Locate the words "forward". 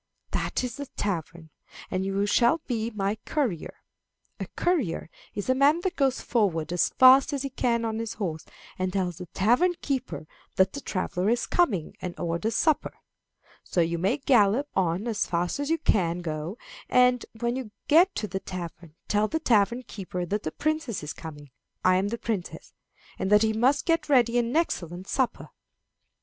6.21-6.73